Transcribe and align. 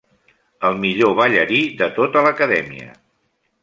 El 0.69 0.79
millor 0.85 1.13
ballarí 1.21 1.61
de 1.83 1.93
tota 2.01 2.27
l'acadèmia. 2.29 2.93